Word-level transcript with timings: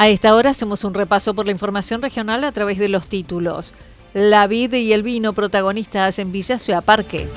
A 0.00 0.08
esta 0.08 0.34
hora 0.34 0.48
hacemos 0.48 0.82
un 0.84 0.94
repaso 0.94 1.34
por 1.34 1.44
la 1.44 1.52
información 1.52 2.00
regional 2.00 2.44
a 2.44 2.52
través 2.52 2.78
de 2.78 2.88
los 2.88 3.06
títulos. 3.06 3.74
La 4.14 4.46
vid 4.46 4.72
y 4.72 4.94
el 4.94 5.02
vino 5.02 5.34
protagonistas 5.34 6.18
en 6.18 6.32
Villa 6.32 6.58
Ciudad 6.58 6.82
Parque. 6.82 7.28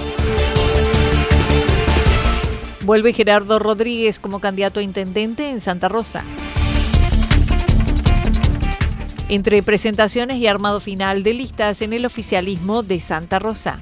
Vuelve 2.86 3.11
Gerardo 3.11 3.59
Rodríguez 3.59 4.17
como 4.17 4.39
candidato 4.39 4.80
a 4.80 4.84
intendente 4.84 5.50
en 5.50 5.59
Santa 5.59 5.89
Rosa. 5.89 6.23
Entre 9.28 9.61
presentaciones 9.61 10.38
y 10.38 10.47
armado 10.47 10.80
final 10.80 11.23
de 11.23 11.34
listas 11.34 11.81
en 11.81 11.91
el 11.91 12.06
oficialismo 12.06 12.81
de 12.81 13.02
Santa 13.02 13.39
Rosa. 13.39 13.81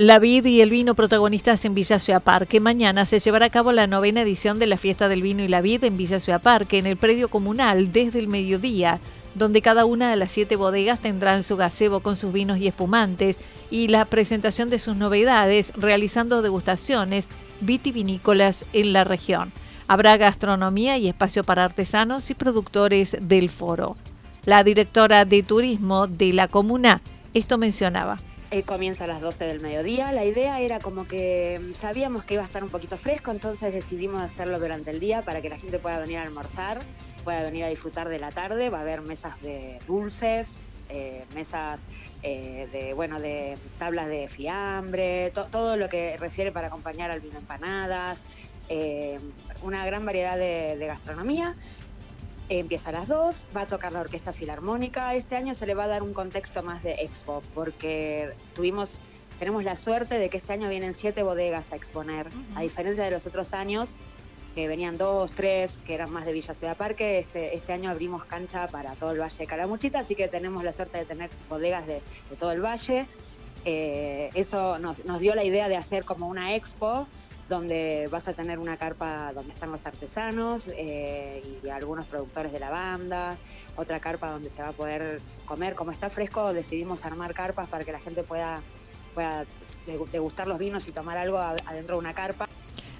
La 0.00 0.18
vid 0.18 0.46
y 0.46 0.62
el 0.62 0.70
vino 0.70 0.94
protagonistas 0.94 1.62
en 1.66 1.74
Villa 1.74 1.98
Ciudad 1.98 2.22
Parque. 2.22 2.58
Mañana 2.58 3.04
se 3.04 3.18
llevará 3.18 3.44
a 3.44 3.50
cabo 3.50 3.70
la 3.70 3.86
novena 3.86 4.22
edición 4.22 4.58
de 4.58 4.66
la 4.66 4.78
Fiesta 4.78 5.10
del 5.10 5.20
Vino 5.20 5.42
y 5.42 5.48
la 5.48 5.60
Vid 5.60 5.84
en 5.84 5.98
Villa 5.98 6.20
Ciudad 6.20 6.40
Parque, 6.40 6.78
en 6.78 6.86
el 6.86 6.96
predio 6.96 7.28
comunal, 7.28 7.92
desde 7.92 8.18
el 8.18 8.26
mediodía, 8.26 8.98
donde 9.34 9.60
cada 9.60 9.84
una 9.84 10.08
de 10.08 10.16
las 10.16 10.30
siete 10.30 10.56
bodegas 10.56 11.00
tendrán 11.00 11.42
su 11.42 11.58
gazebo 11.58 12.00
con 12.00 12.16
sus 12.16 12.32
vinos 12.32 12.56
y 12.56 12.66
espumantes 12.66 13.36
y 13.70 13.88
la 13.88 14.06
presentación 14.06 14.70
de 14.70 14.78
sus 14.78 14.96
novedades, 14.96 15.70
realizando 15.76 16.40
degustaciones 16.40 17.26
vitivinícolas 17.60 18.64
en 18.72 18.94
la 18.94 19.04
región. 19.04 19.52
Habrá 19.86 20.16
gastronomía 20.16 20.96
y 20.96 21.08
espacio 21.08 21.44
para 21.44 21.62
artesanos 21.62 22.30
y 22.30 22.34
productores 22.34 23.18
del 23.20 23.50
foro. 23.50 23.96
La 24.46 24.64
directora 24.64 25.26
de 25.26 25.42
turismo 25.42 26.06
de 26.06 26.32
la 26.32 26.48
comuna 26.48 27.02
esto 27.34 27.58
mencionaba. 27.58 28.16
Eh, 28.52 28.64
comienza 28.64 29.04
a 29.04 29.06
las 29.06 29.20
12 29.20 29.44
del 29.44 29.60
mediodía. 29.60 30.10
La 30.10 30.24
idea 30.24 30.58
era 30.58 30.80
como 30.80 31.06
que 31.06 31.60
mm, 31.62 31.74
sabíamos 31.74 32.24
que 32.24 32.34
iba 32.34 32.42
a 32.42 32.46
estar 32.46 32.64
un 32.64 32.70
poquito 32.70 32.98
fresco, 32.98 33.30
entonces 33.30 33.72
decidimos 33.72 34.20
hacerlo 34.22 34.58
durante 34.58 34.90
el 34.90 34.98
día 34.98 35.22
para 35.22 35.40
que 35.40 35.48
la 35.48 35.56
gente 35.56 35.78
pueda 35.78 36.00
venir 36.00 36.18
a 36.18 36.22
almorzar, 36.22 36.80
pueda 37.22 37.42
venir 37.42 37.62
a 37.62 37.68
disfrutar 37.68 38.08
de 38.08 38.18
la 38.18 38.32
tarde. 38.32 38.68
Va 38.68 38.78
a 38.78 38.80
haber 38.80 39.02
mesas 39.02 39.40
de 39.40 39.78
dulces, 39.86 40.48
eh, 40.88 41.24
mesas 41.32 41.80
eh, 42.24 42.68
de, 42.72 42.92
bueno, 42.92 43.20
de 43.20 43.56
tablas 43.78 44.08
de 44.08 44.26
fiambre, 44.26 45.30
todo 45.30 45.76
lo 45.76 45.88
que 45.88 46.16
refiere 46.16 46.50
para 46.50 46.66
acompañar 46.66 47.12
al 47.12 47.20
vino 47.20 47.38
empanadas, 47.38 48.18
una 49.62 49.84
gran 49.84 50.04
variedad 50.04 50.36
de 50.36 50.86
gastronomía 50.86 51.56
empieza 52.58 52.88
a 52.88 52.92
las 52.92 53.08
2, 53.08 53.46
va 53.56 53.62
a 53.62 53.66
tocar 53.66 53.92
la 53.92 54.00
Orquesta 54.00 54.32
Filarmónica. 54.32 55.14
Este 55.14 55.36
año 55.36 55.54
se 55.54 55.66
le 55.66 55.74
va 55.74 55.84
a 55.84 55.88
dar 55.88 56.02
un 56.02 56.12
contexto 56.12 56.62
más 56.62 56.82
de 56.82 56.94
expo, 56.94 57.42
porque 57.54 58.30
tuvimos, 58.56 58.90
tenemos 59.38 59.62
la 59.62 59.76
suerte 59.76 60.18
de 60.18 60.28
que 60.28 60.38
este 60.38 60.52
año 60.52 60.68
vienen 60.68 60.94
siete 60.94 61.22
bodegas 61.22 61.72
a 61.72 61.76
exponer, 61.76 62.26
a 62.56 62.62
diferencia 62.62 63.04
de 63.04 63.12
los 63.12 63.24
otros 63.24 63.54
años, 63.54 63.88
que 64.56 64.66
venían 64.66 64.98
dos, 64.98 65.30
tres, 65.30 65.78
que 65.78 65.94
eran 65.94 66.10
más 66.10 66.26
de 66.26 66.32
Villa 66.32 66.54
Ciudad 66.54 66.76
Parque. 66.76 67.20
Este, 67.20 67.54
este 67.54 67.72
año 67.72 67.88
abrimos 67.88 68.24
cancha 68.24 68.66
para 68.66 68.94
todo 68.94 69.12
el 69.12 69.20
Valle 69.20 69.38
de 69.38 69.46
Calamuchita, 69.46 70.00
así 70.00 70.16
que 70.16 70.26
tenemos 70.26 70.64
la 70.64 70.72
suerte 70.72 70.98
de 70.98 71.04
tener 71.04 71.30
bodegas 71.48 71.86
de, 71.86 72.02
todo 72.40 72.50
el 72.50 72.60
valle. 72.60 73.06
Eh, 73.64 74.30
eso 74.34 74.78
nos, 74.78 75.04
nos 75.04 75.20
dio 75.20 75.36
la 75.36 75.44
idea 75.44 75.68
de 75.68 75.76
hacer 75.76 76.04
como 76.04 76.26
una 76.26 76.56
expo 76.56 77.06
donde 77.50 78.08
vas 78.12 78.28
a 78.28 78.32
tener 78.32 78.60
una 78.60 78.76
carpa 78.76 79.32
donde 79.34 79.52
están 79.52 79.72
los 79.72 79.84
artesanos 79.84 80.68
eh, 80.68 81.42
y 81.62 81.68
algunos 81.68 82.06
productores 82.06 82.52
de 82.52 82.60
la 82.60 82.70
banda, 82.70 83.36
otra 83.76 83.98
carpa 83.98 84.30
donde 84.30 84.50
se 84.50 84.62
va 84.62 84.68
a 84.68 84.72
poder 84.72 85.20
comer. 85.46 85.74
Como 85.74 85.90
está 85.90 86.08
fresco, 86.10 86.54
decidimos 86.54 87.04
armar 87.04 87.34
carpas 87.34 87.68
para 87.68 87.84
que 87.84 87.90
la 87.90 87.98
gente 87.98 88.22
pueda, 88.22 88.60
pueda 89.14 89.44
degustar 89.84 90.46
los 90.46 90.60
vinos 90.60 90.86
y 90.86 90.92
tomar 90.92 91.18
algo 91.18 91.38
adentro 91.38 91.96
de 91.96 91.98
una 91.98 92.14
carpa. 92.14 92.48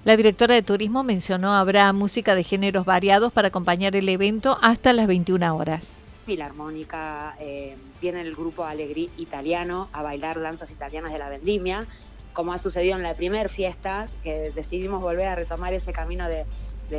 La 0.03 0.17
directora 0.17 0.53
de 0.53 0.63
turismo 0.63 1.01
mencionó 1.03 1.53
habrá 1.53 1.93
música 1.93 2.35
de 2.35 2.43
géneros 2.43 2.85
variados 2.85 3.31
para 3.31 3.47
acompañar 3.47 3.95
el 3.95 4.09
evento 4.09 4.57
hasta 4.61 4.91
las 4.91 5.07
21 5.07 5.55
horas. 5.55 5.93
Filarmónica, 6.25 7.35
eh, 7.39 7.77
viene 8.01 8.21
el 8.21 8.35
grupo 8.35 8.65
Alegrí 8.65 9.09
italiano 9.17 9.87
a 9.93 10.01
bailar 10.01 10.41
danzas 10.41 10.71
italianas 10.71 11.13
de 11.13 11.19
la 11.19 11.29
vendimia 11.29 11.87
como 12.33 12.53
ha 12.53 12.57
sucedido 12.57 12.95
en 12.95 13.03
la 13.03 13.13
primera 13.13 13.49
fiesta, 13.49 14.07
que 14.23 14.51
decidimos 14.51 15.01
volver 15.01 15.27
a 15.27 15.35
retomar 15.35 15.73
ese 15.73 15.93
camino 15.93 16.27
de, 16.27 16.45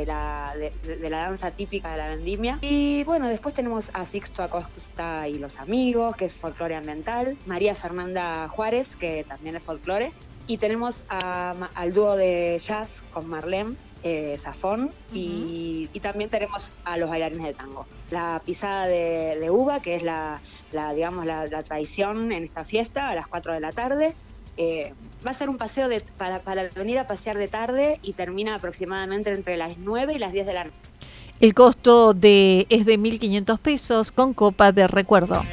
la, 0.05 0.53
de, 0.55 1.09
la, 1.09 1.17
danza 1.19 1.51
típica 1.51 1.91
de 1.91 1.97
la 1.97 2.07
vendimia. 2.09 2.59
Y 2.61 3.03
bueno, 3.03 3.27
después 3.27 3.53
tenemos 3.53 3.89
a 3.93 4.05
Sixto 4.05 4.43
Acosta 4.43 5.27
y 5.27 5.37
los 5.37 5.59
amigos, 5.59 6.15
que 6.15 6.25
es 6.25 6.33
folclore 6.33 6.75
ambiental, 6.75 7.37
María 7.45 7.75
Fernanda 7.75 8.47
Juárez, 8.49 8.95
que 8.95 9.23
también 9.27 9.55
es 9.55 9.63
folclore, 9.63 10.11
y 10.47 10.57
tenemos 10.57 11.03
al 11.09 11.93
dúo 11.93 12.15
de 12.15 12.59
jazz 12.59 13.03
con 13.13 13.27
Marlene, 13.27 13.75
eh, 14.03 14.37
Zafón, 14.39 14.91
y, 15.13 15.89
también 16.01 16.29
tenemos 16.29 16.69
a 16.83 16.97
los 16.97 17.09
bailarines 17.09 17.47
de 17.47 17.53
tango. 17.53 17.85
La 18.11 18.41
pisada 18.43 18.87
de, 18.87 19.49
uva, 19.49 19.79
que 19.79 19.95
es 19.95 20.03
la, 20.03 20.41
digamos, 20.93 21.25
la, 21.25 21.63
tradición 21.63 22.33
en 22.33 22.43
esta 22.43 22.65
fiesta, 22.65 23.09
a 23.09 23.15
las 23.15 23.27
4 23.27 23.53
de 23.53 23.59
la 23.61 23.71
tarde. 23.71 24.15
Eh, 24.57 24.93
va 25.25 25.31
a 25.31 25.33
ser 25.33 25.49
un 25.49 25.57
paseo 25.57 25.89
para, 26.17 26.69
venir 26.75 26.99
a 26.99 27.07
pasear 27.07 27.37
de 27.37 27.47
tarde 27.47 27.99
y 28.03 28.13
termina 28.13 28.55
aproximadamente 28.55 29.31
entre 29.31 29.57
las 29.57 29.77
9 29.77 30.13
y 30.13 30.19
las 30.19 30.31
10 30.31 30.45
de 30.45 30.53
la 30.53 30.63
noche. 30.65 30.77
El 31.39 31.53
costo 31.53 32.11
es 32.11 32.19
de 32.21 32.67
1.500 32.69 33.59
pesos 33.59 34.11
con 34.11 34.33
copa 34.33 34.71
de 34.71 34.87
recuerdo. 34.87 35.43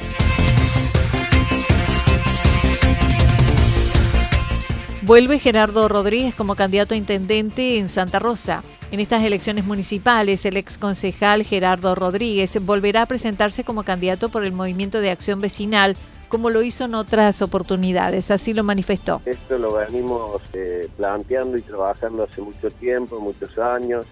Vuelve 5.01 5.39
Gerardo 5.39 5.87
Rodríguez 5.87 6.35
como 6.35 6.55
candidato 6.55 6.93
a 6.93 6.97
intendente 6.97 7.79
en 7.79 7.89
Santa 7.89 8.19
Rosa. 8.19 8.61
En 8.91 8.99
estas 8.99 9.23
elecciones 9.23 9.63
municipales, 9.65 10.43
el 10.45 10.57
ex 10.57 10.77
concejal 10.77 11.45
Gerardo 11.45 11.95
Rodríguez 11.95 12.61
volverá 12.61 13.03
a 13.03 13.05
presentarse 13.05 13.63
como 13.63 13.83
candidato 13.83 14.27
por 14.27 14.43
el 14.43 14.51
Movimiento 14.51 14.99
de 14.99 15.11
Acción 15.11 15.39
Vecinal 15.39 15.95
como 16.27 16.49
lo 16.49 16.61
hizo 16.61 16.85
en 16.85 16.95
otras 16.95 17.41
oportunidades, 17.41 18.31
así 18.31 18.53
lo 18.53 18.63
manifestó. 18.63 19.21
Esto 19.25 19.57
lo 19.57 19.75
venimos 19.75 20.41
eh, 20.53 20.89
planteando 20.97 21.57
y 21.57 21.61
trabajando 21.61 22.23
hace 22.23 22.41
mucho 22.41 22.69
tiempo, 22.69 23.19
muchos 23.21 23.57
años. 23.57 24.05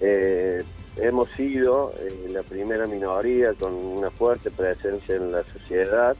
Eh, 0.00 0.64
hemos 0.96 1.28
sido 1.30 1.92
eh, 2.00 2.28
la 2.32 2.42
primera 2.42 2.88
minoría 2.88 3.54
con 3.54 3.72
una 3.72 4.10
fuerte 4.10 4.50
presencia 4.50 5.14
en 5.14 5.30
la 5.30 5.44
sociedad 5.44 6.16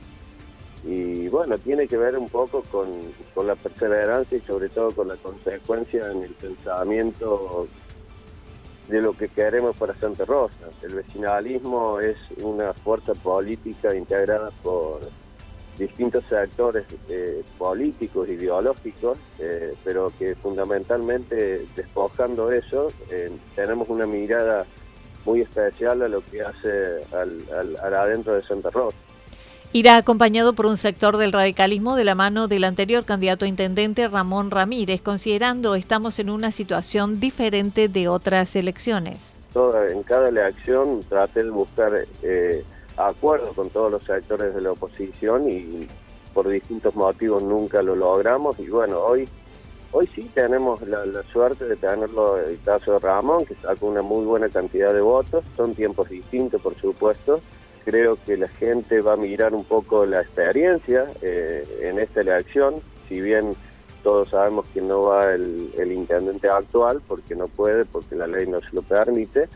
y 0.85 1.27
bueno, 1.29 1.59
tiene 1.59 1.89
que 1.89 1.97
ver 1.97 2.17
un 2.17 2.29
poco 2.29 2.63
con 2.71 3.47
la 3.47 3.57
perseverancia 3.57 4.39
y 4.39 4.41
sobre 4.41 4.69
todo 4.69 4.93
con 4.93 5.09
la 5.09 5.17
consecuencia 5.17 6.11
en 6.13 6.23
el 6.23 6.31
pensamiento 6.31 7.67
de 8.89 9.03
lo 9.03 9.13
que 9.13 9.29
queremos 9.29 9.77
para 9.77 9.95
Santa 9.95 10.25
Rosa. 10.25 10.69
El 10.83 10.95
vecinalismo 10.95 12.01
es 12.01 12.17
una 12.43 12.73
fuerza 12.73 13.13
política 13.15 13.95
integrada 13.95 14.51
por 14.63 15.01
distintos 15.79 16.25
sectores 16.25 16.85
eh, 17.09 17.45
políticos, 17.57 18.29
ideológicos, 18.29 19.19
eh, 19.39 19.75
pero 19.85 20.11
que 20.19 20.35
fundamentalmente 20.35 21.67
despojando 21.77 22.51
eso, 22.51 22.91
eh, 23.11 23.31
tenemos 23.55 23.89
una 23.89 24.07
mirada 24.07 24.67
muy 25.25 25.43
especial 25.43 26.03
a 26.03 26.09
lo 26.09 26.23
que 26.25 26.43
hace 26.43 27.01
al, 27.13 27.77
al 27.83 27.95
adentro 27.95 28.35
de 28.35 28.43
Santa 28.43 28.71
Rosa. 28.71 28.97
Irá 29.71 29.99
acompañado 29.99 30.55
por 30.55 30.65
un 30.65 30.79
sector 30.79 31.19
del 31.19 31.31
radicalismo 31.31 31.95
de 31.95 32.05
la 32.05 32.15
mano 32.15 32.49
del 32.49 32.65
anterior 32.65 33.05
candidato 33.05 33.45
a 33.45 33.49
intendente 33.49 34.09
Ramón 34.09 34.51
Ramírez, 34.51 35.03
considerando 35.03 35.75
estamos 35.75 36.19
en 36.19 36.31
una 36.31 36.53
situación 36.53 37.21
diferente 37.21 37.89
de 37.89 38.09
otras 38.09 38.57
elecciones. 38.57 39.35
en 39.91 40.03
cada 40.05 40.31
elección 40.31 41.03
traté 41.07 41.45
de 41.45 41.51
buscar 41.51 41.93
eh, 42.23 42.65
acuerdos 42.97 43.51
con 43.55 43.69
todos 43.69 43.93
los 43.93 44.03
sectores 44.05 44.55
de 44.55 44.63
la 44.63 44.73
oposición 44.73 45.51
y 45.51 45.87
por 46.33 46.49
distintos 46.49 46.97
motivos 46.97 47.43
nunca 47.43 47.83
lo 47.83 47.95
logramos 47.95 48.59
y 48.59 48.69
bueno, 48.69 49.01
hoy 49.01 49.29
hoy 49.91 50.09
sí 50.15 50.31
tenemos 50.35 50.81
la, 50.83 51.05
la 51.05 51.23
suerte 51.25 51.67
de 51.67 51.77
tenerlo 51.77 52.39
el 52.39 52.59
caso 52.61 52.93
de 52.93 52.99
Ramón, 53.01 53.45
que 53.45 53.55
sacó 53.55 53.87
una 53.87 54.03
muy 54.03 54.25
buena 54.25 54.49
cantidad 54.49 54.95
de 54.95 55.01
votos, 55.01 55.45
son 55.57 55.75
tiempos 55.75 56.09
distintos 56.09 56.63
por 56.63 56.75
supuesto, 56.77 57.41
creo 57.89 58.19
que 58.23 58.37
la 58.37 58.49
gente 58.49 59.01
va 59.01 59.15
a 59.15 59.17
mirar 59.17 59.55
un 59.55 59.65
poco 59.65 60.05
la 60.05 60.21
experiencia 60.21 61.07
eh, 61.23 61.65
en 61.85 61.99
esta 61.99 62.21
elección, 62.21 62.75
si 63.09 63.23
bien 63.23 63.57
todos 64.03 64.29
sabemos 64.29 64.67
que 64.75 64.83
no 64.83 65.05
va 65.05 65.33
el, 65.33 65.73
intendente 65.91 66.51
actual 66.51 67.01
porque 67.09 67.35
no 67.35 67.49
puede, 67.49 67.87
porque 67.87 68.15
la 68.15 68.27
ley 68.27 68.47
no 68.47 68.61
se 68.61 68.77
lo 68.77 68.83
permite, 68.83 69.49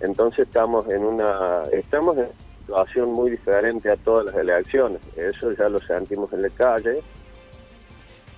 entonces 0.00 0.46
estamos 0.46 0.88
en 0.90 1.04
una 1.04 1.64
estamos 1.70 2.16
en 2.16 2.28
situación 2.60 3.12
muy 3.12 3.30
diferente 3.30 3.92
a 3.92 3.96
todas 3.96 4.24
las 4.24 4.36
elecciones, 4.36 5.00
eso 5.14 5.52
ya 5.52 5.68
lo 5.68 5.78
sentimos 5.80 6.32
en 6.32 6.42
la 6.42 6.50
calle. 6.50 7.02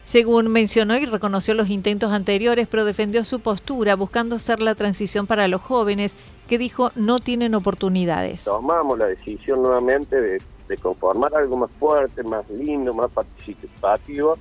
Según 0.03 0.49
mencionó 0.49 0.97
y 0.97 1.07
reconoció 1.07 1.55
los 1.55 1.69
intentos 1.69 2.11
anteriores, 2.13 2.67
pero 2.69 2.85
defendió 2.85 3.25
su 3.25 3.39
postura 3.39 3.95
buscando 3.95 4.41
ser 4.41 4.61
la 4.61 4.75
transición 4.75 5.29
para 5.29 5.47
los 5.47 5.61
jóvenes 5.61 6.15
que 6.49 6.59
dijo 6.59 6.91
no 6.97 7.21
tienen 7.21 7.55
oportunidades. 7.55 8.43
Tomamos 8.45 8.99
la 8.99 9.07
decisión 9.07 9.63
nuevamente 9.63 10.21
de, 10.21 10.41
conformar 10.83 11.35
algo 11.35 11.57
más 11.57 11.71
fuerte, 11.79 12.23
más 12.25 12.49
lindo, 12.51 12.93
más 12.93 13.11
participativo, 13.11 14.37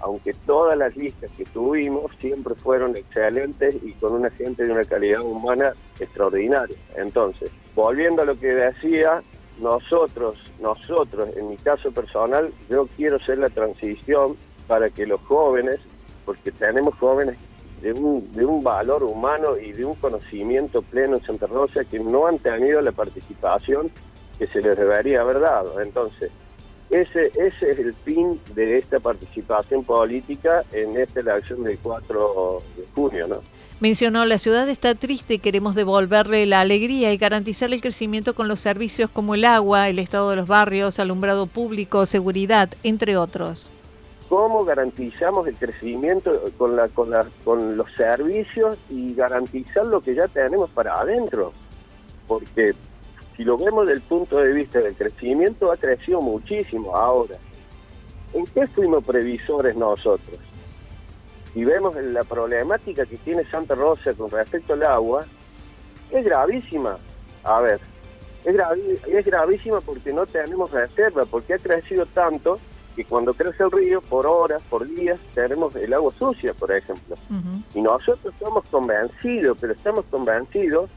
aunque 0.00 0.32
todas 0.46 0.78
las 0.78 0.96
listas 0.96 1.30
que 1.36 1.44
tuvimos 1.46 2.12
siempre 2.20 2.54
fueron 2.54 2.96
excelentes 2.96 3.74
y 3.82 3.92
con 3.94 4.12
una 4.12 4.30
gente 4.30 4.64
de 4.64 4.70
una 4.70 4.84
calidad 4.84 5.22
humana 5.22 5.72
extraordinaria. 5.98 6.76
Entonces, 6.96 7.50
volviendo 7.74 8.22
a 8.22 8.24
lo 8.24 8.38
que 8.38 8.48
decía, 8.48 9.22
nosotros, 9.60 10.38
nosotros, 10.60 11.36
en 11.36 11.48
mi 11.48 11.56
caso 11.56 11.90
personal, 11.90 12.52
yo 12.68 12.88
quiero 12.96 13.18
ser 13.20 13.38
la 13.38 13.48
transición 13.48 14.36
para 14.68 14.90
que 14.90 15.06
los 15.06 15.20
jóvenes, 15.22 15.80
porque 16.24 16.52
tenemos 16.52 16.94
jóvenes 16.96 17.36
de 17.84 17.92
un, 17.92 18.32
de 18.32 18.46
un 18.46 18.62
valor 18.62 19.04
humano 19.04 19.58
y 19.58 19.72
de 19.72 19.84
un 19.84 19.94
conocimiento 19.96 20.80
pleno 20.80 21.16
en 21.18 21.22
Santa 21.22 21.46
Rosa 21.46 21.84
que 21.84 22.00
no 22.00 22.26
han 22.26 22.38
tenido 22.38 22.80
la 22.80 22.92
participación 22.92 23.90
que 24.38 24.46
se 24.46 24.62
les 24.62 24.78
debería 24.78 25.20
haber 25.20 25.38
dado. 25.40 25.78
Entonces, 25.82 26.30
ese, 26.88 27.26
ese 27.36 27.70
es 27.70 27.78
el 27.78 27.92
fin 27.92 28.40
de 28.54 28.78
esta 28.78 29.00
participación 29.00 29.84
política 29.84 30.64
en 30.72 30.96
esta 30.96 31.20
elección 31.20 31.62
del 31.62 31.78
4 31.78 32.62
de 32.78 32.84
junio, 32.94 33.28
¿no? 33.28 33.42
Mencionó, 33.80 34.24
la 34.24 34.38
ciudad 34.38 34.66
está 34.70 34.94
triste 34.94 35.40
queremos 35.40 35.74
devolverle 35.74 36.46
la 36.46 36.62
alegría 36.62 37.12
y 37.12 37.18
garantizar 37.18 37.70
el 37.70 37.82
crecimiento 37.82 38.34
con 38.34 38.48
los 38.48 38.60
servicios 38.60 39.10
como 39.10 39.34
el 39.34 39.44
agua, 39.44 39.90
el 39.90 39.98
estado 39.98 40.30
de 40.30 40.36
los 40.36 40.46
barrios, 40.46 40.98
alumbrado 40.98 41.46
público, 41.46 42.06
seguridad, 42.06 42.70
entre 42.82 43.18
otros 43.18 43.73
cómo 44.28 44.64
garantizamos 44.64 45.46
el 45.46 45.56
crecimiento 45.56 46.40
con, 46.56 46.76
la, 46.76 46.88
con, 46.88 47.10
la, 47.10 47.26
con 47.44 47.76
los 47.76 47.90
servicios 47.92 48.78
y 48.88 49.14
garantizar 49.14 49.86
lo 49.86 50.00
que 50.00 50.14
ya 50.14 50.28
tenemos 50.28 50.70
para 50.70 51.00
adentro. 51.00 51.52
Porque 52.26 52.74
si 53.36 53.44
lo 53.44 53.56
vemos 53.58 53.86
desde 53.86 54.00
el 54.00 54.02
punto 54.02 54.38
de 54.38 54.52
vista 54.52 54.80
del 54.80 54.94
crecimiento, 54.94 55.70
ha 55.70 55.76
crecido 55.76 56.20
muchísimo 56.20 56.96
ahora. 56.96 57.36
¿En 58.32 58.46
qué 58.46 58.66
fuimos 58.66 59.04
previsores 59.04 59.76
nosotros? 59.76 60.38
Si 61.52 61.64
vemos 61.64 61.94
la 61.96 62.24
problemática 62.24 63.06
que 63.06 63.16
tiene 63.18 63.44
Santa 63.44 63.74
Rosa 63.74 64.12
con 64.14 64.30
respecto 64.30 64.72
al 64.72 64.82
agua, 64.82 65.24
es 66.10 66.24
gravísima. 66.24 66.98
A 67.44 67.60
ver, 67.60 67.80
es, 68.44 68.56
es 69.06 69.24
gravísima 69.24 69.80
porque 69.80 70.12
no 70.12 70.26
tenemos 70.26 70.70
reserva, 70.70 71.24
porque 71.26 71.54
ha 71.54 71.58
crecido 71.58 72.06
tanto 72.06 72.58
que 72.94 73.04
cuando 73.04 73.34
crece 73.34 73.62
el 73.64 73.70
río, 73.70 74.00
por 74.00 74.26
horas, 74.26 74.62
por 74.70 74.86
días, 74.86 75.18
tenemos 75.34 75.74
el 75.76 75.92
agua 75.92 76.12
sucia, 76.18 76.54
por 76.54 76.72
ejemplo. 76.72 77.16
Y 77.74 77.80
nosotros 77.80 78.32
estamos 78.32 78.64
convencidos, 78.70 79.58
pero 79.60 79.72
estamos 79.72 80.04
convencidos 80.10 80.90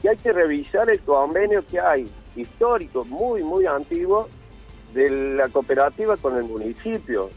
que 0.00 0.10
hay 0.10 0.16
que 0.16 0.32
revisar 0.32 0.90
el 0.90 1.00
convenio 1.00 1.64
que 1.64 1.80
hay, 1.80 2.08
histórico, 2.36 3.04
muy, 3.04 3.42
muy 3.42 3.66
antiguo, 3.66 4.28
de 4.92 5.36
la 5.36 5.48
cooperativa 5.48 6.16
con 6.16 6.36
el 6.36 6.44
municipio. 6.44 7.30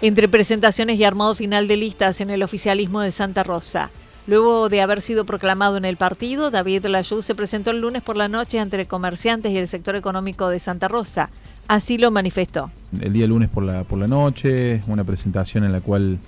Entre 0.00 0.28
presentaciones 0.28 0.98
y 0.98 1.04
armado 1.04 1.34
final 1.34 1.66
de 1.66 1.76
listas 1.76 2.20
en 2.20 2.30
el 2.30 2.42
oficialismo 2.42 3.00
de 3.00 3.10
Santa 3.10 3.42
Rosa. 3.42 3.90
Luego 4.28 4.68
de 4.68 4.82
haber 4.82 5.00
sido 5.00 5.24
proclamado 5.24 5.78
en 5.78 5.86
el 5.86 5.96
partido, 5.96 6.50
David 6.50 6.84
Layud 6.84 7.22
se 7.22 7.34
presentó 7.34 7.70
el 7.70 7.80
lunes 7.80 8.02
por 8.02 8.14
la 8.14 8.28
noche 8.28 8.58
entre 8.58 8.84
comerciantes 8.86 9.50
y 9.52 9.56
el 9.56 9.68
sector 9.68 9.96
económico 9.96 10.50
de 10.50 10.60
Santa 10.60 10.86
Rosa. 10.86 11.30
Así 11.66 11.96
lo 11.96 12.10
manifestó. 12.10 12.70
El 13.00 13.14
día 13.14 13.26
lunes 13.26 13.48
por 13.48 13.62
la, 13.62 13.84
por 13.84 13.98
la 13.98 14.06
noche, 14.06 14.82
una 14.86 15.02
presentación 15.02 15.64
en 15.64 15.72
la 15.72 15.80
cual 15.80 16.18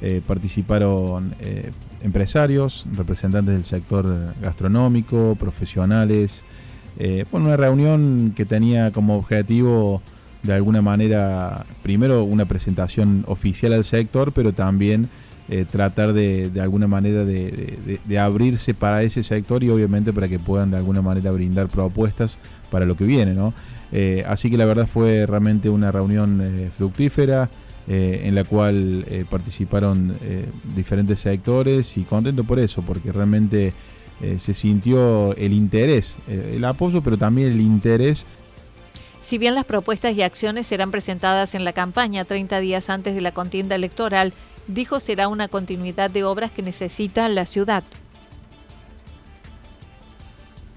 eh, 0.00 0.22
participaron 0.26 1.34
eh, 1.40 1.70
empresarios, 2.02 2.86
representantes 2.96 3.52
del 3.52 3.66
sector 3.66 4.32
gastronómico, 4.40 5.36
profesionales. 5.38 6.42
Eh, 6.98 7.26
bueno, 7.30 7.48
una 7.48 7.58
reunión 7.58 8.32
que 8.34 8.46
tenía 8.46 8.92
como 8.92 9.18
objetivo 9.18 10.00
de 10.42 10.54
alguna 10.54 10.80
manera, 10.80 11.66
primero 11.82 12.24
una 12.24 12.46
presentación 12.46 13.24
oficial 13.26 13.74
al 13.74 13.84
sector, 13.84 14.32
pero 14.32 14.54
también 14.54 15.10
eh, 15.52 15.66
tratar 15.70 16.14
de, 16.14 16.48
de, 16.48 16.62
alguna 16.62 16.86
manera 16.86 17.26
de, 17.26 17.98
de, 18.02 18.18
abrirse 18.18 18.72
para 18.72 19.02
ese 19.02 19.22
sector 19.22 19.62
y 19.62 19.68
obviamente 19.68 20.10
para 20.10 20.26
que 20.26 20.38
puedan 20.38 20.70
de 20.70 20.78
alguna 20.78 21.02
manera 21.02 21.30
brindar 21.30 21.68
propuestas 21.68 22.38
para 22.70 22.86
lo 22.86 22.96
que 22.96 23.04
viene. 23.04 23.34
¿no? 23.34 23.52
Eh, 23.92 24.24
así 24.26 24.50
que 24.50 24.56
la 24.56 24.64
verdad 24.64 24.86
fue 24.86 25.26
realmente 25.26 25.68
una 25.68 25.92
reunión 25.92 26.40
eh, 26.40 26.70
fructífera 26.74 27.50
en 27.86 28.34
la 28.36 28.44
cual 28.44 29.04
participaron 29.28 30.14
diferentes 30.76 31.18
sectores 31.18 31.96
y 31.96 32.04
contento 32.04 32.44
por 32.44 32.60
eso, 32.60 32.80
porque 32.82 33.10
realmente 33.10 33.72
se 34.38 34.54
sintió 34.54 35.34
el 35.34 35.52
interés, 35.52 36.14
el 36.28 36.64
apoyo, 36.64 37.02
pero 37.02 37.18
también 37.18 37.50
el 37.50 37.60
interés 37.60 38.24
si 39.32 39.38
bien 39.38 39.54
las 39.54 39.64
propuestas 39.64 40.14
y 40.14 40.20
acciones 40.20 40.66
serán 40.66 40.90
presentadas 40.90 41.54
en 41.54 41.64
la 41.64 41.72
campaña 41.72 42.26
30 42.26 42.60
días 42.60 42.90
antes 42.90 43.14
de 43.14 43.22
la 43.22 43.32
contienda 43.32 43.74
electoral, 43.74 44.34
dijo 44.66 45.00
será 45.00 45.28
una 45.28 45.48
continuidad 45.48 46.10
de 46.10 46.24
obras 46.24 46.50
que 46.50 46.62
necesita 46.62 47.28
la 47.28 47.46
ciudad. 47.46 47.82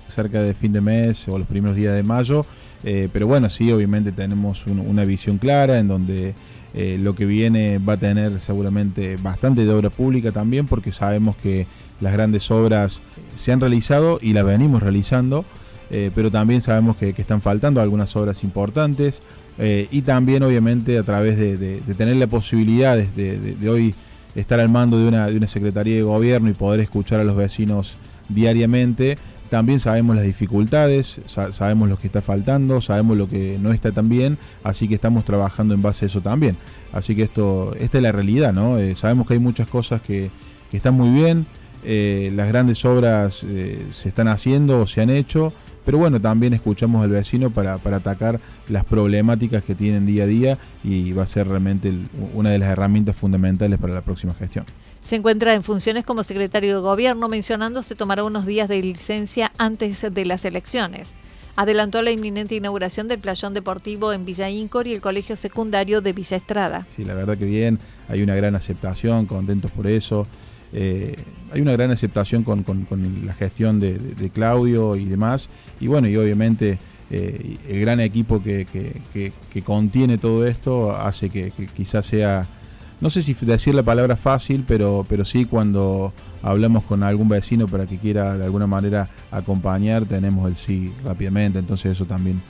Cerca 0.10 0.42
de 0.42 0.54
fin 0.54 0.72
de 0.72 0.82
mes 0.82 1.28
o 1.28 1.38
los 1.38 1.48
primeros 1.48 1.76
días 1.76 1.94
de 1.94 2.04
mayo, 2.04 2.46
eh, 2.84 3.10
pero 3.12 3.28
bueno, 3.28 3.50
sí, 3.50 3.72
obviamente 3.72 4.12
tenemos 4.12 4.66
una 4.68 5.04
visión 5.04 5.38
clara 5.38 5.80
en 5.80 5.88
donde 5.88 6.36
eh, 6.74 6.98
lo 7.02 7.16
que 7.16 7.26
viene 7.26 7.80
va 7.80 7.94
a 7.94 7.98
tener 7.98 8.40
seguramente 8.42 9.18
bastante 9.18 9.66
de 9.66 9.74
obra 9.74 9.90
pública 9.90 10.32
también, 10.32 10.68
porque 10.68 10.92
sabemos 10.92 11.36
que 11.38 11.68
las 12.02 12.14
grandes 12.14 12.52
obras 12.52 13.02
se 13.36 13.52
han 13.52 13.60
realizado 13.60 14.20
y 14.22 14.34
las 14.34 14.46
venimos 14.46 14.84
realizando, 14.84 15.46
eh, 15.90 16.12
pero 16.14 16.32
también 16.32 16.62
sabemos 16.62 16.98
que, 16.98 17.14
que 17.14 17.22
están 17.22 17.42
faltando 17.42 17.82
algunas 17.82 18.16
obras 18.16 18.44
importantes. 18.44 19.22
Eh, 19.58 19.88
y 19.92 20.02
también 20.02 20.44
obviamente 20.44 20.98
a 20.98 21.04
través 21.04 21.38
de, 21.38 21.82
tener 21.98 22.18
la 22.18 22.28
posibilidad 22.28 22.98
de, 22.98 23.70
hoy 23.70 23.96
estar 24.36 24.60
al 24.60 24.70
mando 24.70 25.00
de 25.00 25.08
una, 25.08 25.28
de 25.28 25.38
una 25.38 25.48
Secretaría 25.48 25.96
de 25.96 26.02
Gobierno 26.04 26.50
y 26.50 26.54
poder 26.54 26.82
escuchar 26.82 27.22
a 27.22 27.24
los 27.24 27.38
vecinos 27.38 27.96
diariamente, 28.28 29.18
también 29.50 29.80
sabemos 29.80 30.16
las 30.16 30.26
dificultades, 30.26 31.22
sabemos 31.52 31.88
lo 31.88 31.98
que 31.98 32.08
está 32.08 32.22
faltando, 32.22 32.82
sabemos 32.82 33.16
lo 33.16 33.28
que 33.28 33.58
no 33.62 33.72
está 33.72 33.92
tan 33.92 34.10
bien, 34.10 34.38
así 34.64 34.88
que 34.88 34.96
estamos 34.96 35.24
trabajando 35.24 35.74
en 35.74 35.82
base 35.82 36.06
a 36.06 36.08
eso 36.08 36.20
también. 36.20 36.58
Así 36.92 37.16
que 37.16 37.24
esto, 37.24 37.76
esta 37.80 37.98
es 37.98 38.04
la 38.04 38.12
realidad, 38.12 38.54
¿no? 38.54 38.78
Eh, 38.78 38.96
sabemos 38.96 39.28
que 39.28 39.36
hay 39.36 39.40
muchas 39.40 39.68
cosas 39.68 40.02
que, 40.02 40.30
están 40.74 40.96
muy 40.96 41.10
bien, 41.10 41.46
eh, 41.86 42.34
las 42.36 42.50
grandes 42.50 42.84
obras 42.84 43.46
se 43.92 44.10
están 44.10 44.28
haciendo 44.28 44.82
o 44.82 44.88
se 44.88 45.00
han 45.00 45.10
hecho, 45.10 45.54
pero 45.86 46.00
bueno, 46.00 46.20
también 46.20 46.54
escuchamos 46.54 47.04
al 47.04 47.12
vecino 47.12 47.52
para, 47.52 47.76
atacar 47.76 48.40
las 48.68 48.84
problemáticas 48.84 49.64
que 49.64 49.76
tienen 49.76 50.06
día 50.06 50.24
a 50.24 50.28
día 50.28 50.58
y 50.84 51.12
va 51.12 51.24
a 51.24 51.28
ser 51.28 51.48
realmente 51.48 51.94
una 52.34 52.50
de 52.50 52.58
las 52.58 52.70
herramientas 52.70 53.16
fundamentales 53.16 53.80
para 53.80 53.94
la 53.94 54.02
próxima 54.02 54.34
gestión. 54.34 54.66
Se 55.04 55.16
encuentra 55.16 55.54
en 55.54 55.62
funciones 55.62 56.04
como 56.04 56.24
secretario 56.24 56.76
de 56.76 56.82
gobierno, 56.82 57.30
mencionando 57.30 57.84
se 57.84 57.94
tomará 57.94 58.24
unos 58.24 58.48
días 58.48 58.68
de 58.68 58.82
licencia 58.82 59.52
antes 59.60 60.02
de 60.12 60.26
las 60.26 60.44
elecciones. 60.46 61.14
Adelantó 61.56 62.02
la 62.02 62.12
inminente 62.12 62.56
inauguración 62.56 63.08
del 63.08 63.20
playón 63.20 63.54
deportivo 63.54 64.12
en 64.12 64.26
Villa 64.26 64.50
Incor 64.50 64.88
y 64.88 64.94
el 64.94 65.02
colegio 65.02 65.36
secundario 65.36 66.02
de 66.02 66.12
Villa 66.12 66.36
Estrada. 66.36 66.88
Sí, 66.90 67.06
la 67.06 67.14
verdad 67.14 67.38
que 67.38 67.46
bien, 67.46 67.80
hay 68.10 68.24
una 68.24 68.36
gran 68.36 68.56
aceptación, 68.56 69.26
contentos 69.28 69.72
por 69.72 69.88
eso. 69.88 70.28
Eh, 70.74 71.16
hay 71.52 71.62
una 71.62 71.72
gran 71.72 71.92
aceptación 71.92 72.44
con, 72.44 72.66
la 73.24 73.34
gestión 73.34 73.80
de, 73.80 74.30
Claudio 74.34 74.96
y 74.96 75.06
demás. 75.06 75.50
Y 75.80 75.88
bueno, 75.88 76.08
y 76.08 76.18
obviamente 76.18 76.78
eh, 77.12 77.58
el 77.70 77.80
gran 77.82 78.00
equipo 78.00 78.42
que, 78.42 78.66
contiene 79.66 80.18
todo 80.18 80.46
esto 80.46 80.96
hace 80.96 81.30
que, 81.30 81.52
quizás 81.76 82.06
sea, 82.06 82.46
no 83.02 83.10
sé 83.10 83.22
si 83.22 83.34
decir 83.34 83.76
la 83.76 83.84
palabra 83.84 84.16
fácil, 84.16 84.64
pero, 84.68 85.06
pero 85.08 85.26
sí 85.26 85.46
cuando 85.46 86.14
hablamos 86.42 86.84
con 86.84 87.04
algún 87.04 87.30
vecino 87.30 87.68
para 87.68 87.86
que 87.86 87.98
quiera 87.98 88.38
de 88.38 88.46
alguna 88.46 88.68
manera 88.68 89.10
acompañar, 89.32 90.06
tenemos 90.06 90.48
el 90.50 90.58
sí 90.58 90.94
rápidamente. 91.04 91.60
Entonces 91.60 91.94
eso 91.94 92.06
también 92.06 92.42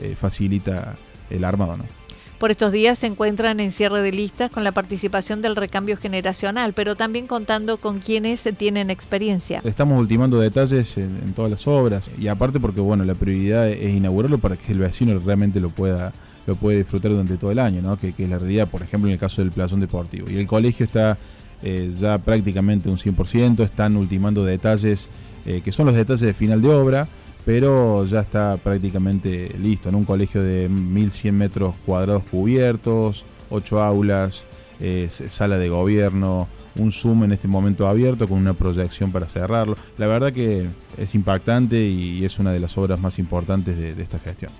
eh, 0.00 0.16
facilita 0.18 0.94
el 1.30 1.44
armado, 1.44 1.76
¿no? 1.76 2.03
Por 2.38 2.50
estos 2.50 2.72
días 2.72 2.98
se 2.98 3.06
encuentran 3.06 3.60
en 3.60 3.72
cierre 3.72 4.02
de 4.02 4.12
listas 4.12 4.50
con 4.50 4.64
la 4.64 4.72
participación 4.72 5.40
del 5.40 5.56
recambio 5.56 5.96
generacional, 5.96 6.72
pero 6.72 6.96
también 6.96 7.26
contando 7.26 7.76
con 7.76 8.00
quienes 8.00 8.42
tienen 8.56 8.90
experiencia. 8.90 9.60
Estamos 9.64 9.98
ultimando 9.98 10.38
detalles 10.38 10.96
en, 10.98 11.32
todas 11.34 11.50
las 11.50 11.66
obras 11.66 12.10
y 12.18 12.28
aparte 12.28 12.60
porque 12.60 12.80
bueno, 12.80 13.04
la 13.04 13.14
prioridad 13.14 13.68
es 13.68 13.94
inaugurarlo 13.94 14.38
para 14.38 14.56
que 14.56 14.72
el 14.72 14.78
vecino 14.78 15.18
realmente 15.24 15.60
lo 15.60 15.70
pueda 15.70 16.12
lo 16.46 16.56
puede 16.56 16.78
disfrutar 16.78 17.10
durante 17.10 17.38
todo 17.38 17.52
el 17.52 17.58
año, 17.58 17.80
¿no? 17.80 17.98
que, 17.98 18.12
es 18.16 18.28
la 18.28 18.38
realidad, 18.38 18.68
por 18.68 18.82
ejemplo, 18.82 19.08
en 19.08 19.14
el 19.14 19.18
caso 19.18 19.40
del 19.40 19.50
plazón 19.50 19.80
deportivo. 19.80 20.28
Y 20.28 20.36
el 20.36 20.46
colegio 20.46 20.84
está 20.84 21.16
eh, 21.62 21.90
ya 21.98 22.18
prácticamente 22.18 22.90
un 22.90 22.98
100%, 22.98 23.64
están 23.64 23.96
ultimando 23.96 24.44
detalles 24.44 25.08
eh, 25.46 25.60
que 25.62 25.72
son 25.72 25.86
los 25.86 25.94
detalles 25.94 26.20
de 26.20 26.34
final 26.34 26.62
de 26.62 26.68
obra, 26.68 27.08
pero 27.44 28.06
ya 28.06 28.20
está 28.20 28.56
prácticamente 28.56 29.54
listo. 29.58 29.88
En 29.88 29.94
un 29.94 30.04
colegio 30.04 30.42
de 30.42 30.68
1.100 30.70 31.32
metros 31.32 31.74
cuadrados 31.84 32.22
cubiertos, 32.30 33.24
8 33.50 33.82
aulas, 33.82 34.44
eh, 34.80 35.08
sala 35.28 35.58
de 35.58 35.68
gobierno, 35.68 36.48
un 36.76 36.90
Zoom 36.90 37.24
en 37.24 37.32
este 37.32 37.46
momento 37.46 37.86
abierto 37.86 38.26
con 38.26 38.38
una 38.38 38.54
proyección 38.54 39.12
para 39.12 39.26
cerrarlo. 39.26 39.76
La 39.98 40.06
verdad 40.06 40.32
que 40.32 40.66
es 40.96 41.14
impactante 41.14 41.80
y 41.82 42.24
es 42.24 42.38
una 42.38 42.52
de 42.52 42.60
las 42.60 42.76
obras 42.78 43.00
más 43.00 43.18
importantes 43.18 43.76
de, 43.76 43.94
de 43.94 44.02
esta 44.02 44.18
gestión. 44.18 44.50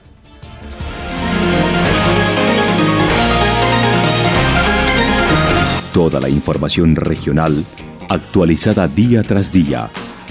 Toda 5.92 6.20
la 6.20 6.28
información 6.28 6.96
regional 6.96 7.64
actualizada 8.08 8.88
día 8.88 9.22
tras 9.22 9.50
día 9.50 9.90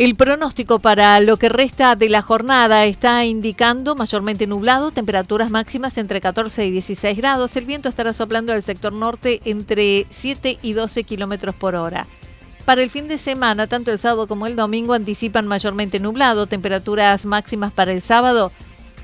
El 0.00 0.14
pronóstico 0.14 0.78
para 0.78 1.20
lo 1.20 1.36
que 1.36 1.50
resta 1.50 1.94
de 1.94 2.08
la 2.08 2.22
jornada 2.22 2.86
está 2.86 3.26
indicando 3.26 3.94
mayormente 3.94 4.46
nublado, 4.46 4.92
temperaturas 4.92 5.50
máximas 5.50 5.98
entre 5.98 6.22
14 6.22 6.64
y 6.64 6.70
16 6.70 7.18
grados. 7.18 7.54
El 7.54 7.66
viento 7.66 7.90
estará 7.90 8.14
soplando 8.14 8.54
del 8.54 8.62
sector 8.62 8.94
norte 8.94 9.42
entre 9.44 10.06
7 10.08 10.58
y 10.62 10.72
12 10.72 11.04
kilómetros 11.04 11.54
por 11.54 11.74
hora. 11.74 12.06
Para 12.64 12.82
el 12.82 12.88
fin 12.88 13.08
de 13.08 13.18
semana, 13.18 13.66
tanto 13.66 13.92
el 13.92 13.98
sábado 13.98 14.26
como 14.26 14.46
el 14.46 14.56
domingo 14.56 14.94
anticipan 14.94 15.46
mayormente 15.46 16.00
nublado, 16.00 16.46
temperaturas 16.46 17.26
máximas 17.26 17.70
para 17.70 17.92
el 17.92 18.00
sábado 18.00 18.52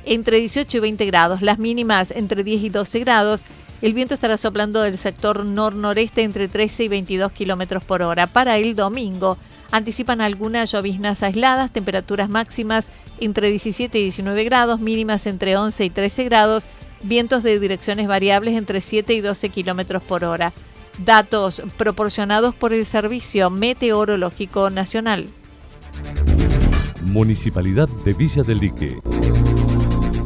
entre 0.07 0.39
18 0.39 0.79
y 0.79 0.81
20 0.81 1.05
grados, 1.05 1.43
las 1.43 1.59
mínimas 1.59 2.11
entre 2.11 2.43
10 2.43 2.63
y 2.63 2.69
12 2.71 3.01
grados. 3.01 3.45
El 3.83 3.93
viento 3.93 4.15
estará 4.15 4.37
soplando 4.37 4.81
del 4.81 4.99
sector 4.99 5.45
nor-noreste 5.45 6.23
entre 6.23 6.49
13 6.49 6.85
y 6.85 6.89
22 6.89 7.33
kilómetros 7.33 7.85
por 7.85 8.03
hora. 8.03 8.27
Para 8.27 8.57
el 8.57 8.75
domingo, 8.75 9.37
Anticipan 9.71 10.21
algunas 10.21 10.71
lloviznas 10.71 11.23
aisladas, 11.23 11.73
temperaturas 11.73 12.29
máximas 12.29 12.87
entre 13.19 13.51
17 13.51 13.99
y 13.99 14.03
19 14.05 14.45
grados, 14.45 14.81
mínimas 14.81 15.27
entre 15.27 15.57
11 15.57 15.85
y 15.85 15.91
13 15.91 16.25
grados, 16.25 16.67
vientos 17.03 17.43
de 17.43 17.59
direcciones 17.59 18.07
variables 18.07 18.57
entre 18.57 18.81
7 18.81 19.13
y 19.15 19.21
12 19.21 19.49
kilómetros 19.49 20.03
por 20.05 20.25
hora. 20.25 20.53
Datos 21.05 21.63
proporcionados 21.77 22.55
por 22.55 22.73
el 22.73 22.87
Servicio 22.87 23.51
Meteorológico 23.51 24.71
Nacional. 24.71 25.29
Municipalidad 27.03 27.89
de 28.05 28.15
Villa 28.15 28.43
del 28.43 28.59
Lique. 28.61 28.99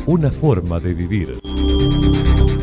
Una 0.07 0.31
forma 0.31 0.79
de 0.79 0.95
vivir. 0.95 1.41